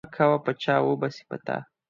[0.05, 1.57] مه کوه په چا وبه سي په تا.